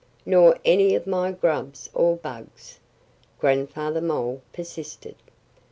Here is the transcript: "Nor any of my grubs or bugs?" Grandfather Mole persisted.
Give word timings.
"Nor 0.25 0.57
any 0.65 0.95
of 0.95 1.05
my 1.05 1.31
grubs 1.31 1.87
or 1.93 2.15
bugs?" 2.17 2.79
Grandfather 3.39 4.01
Mole 4.01 4.41
persisted. 4.51 5.13